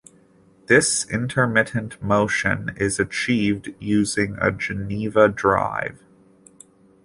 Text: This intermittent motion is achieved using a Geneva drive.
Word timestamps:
This 0.65 1.07
intermittent 1.11 2.01
motion 2.01 2.73
is 2.75 2.99
achieved 2.99 3.75
using 3.77 4.35
a 4.41 4.51
Geneva 4.51 5.27
drive. 5.29 5.99